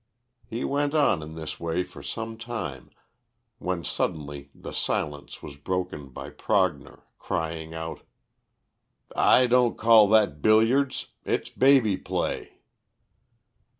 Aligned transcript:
He 0.47 0.63
went 0.63 0.95
on 0.95 1.21
in 1.21 1.35
this 1.35 1.59
way 1.59 1.83
for 1.83 2.01
some 2.01 2.35
time, 2.35 2.89
when 3.59 3.83
suddenly 3.83 4.49
the 4.55 4.71
silence 4.71 5.43
was 5.43 5.57
broken 5.57 6.09
by 6.09 6.31
Prognor 6.31 7.03
crying 7.19 7.75
out 7.75 8.01
"I 9.15 9.45
don't 9.45 9.77
call 9.77 10.07
that 10.09 10.41
billiards. 10.41 11.09
It's 11.23 11.51
baby 11.51 11.97
play." 11.97 12.61